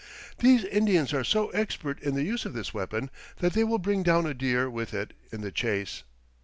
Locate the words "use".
2.23-2.43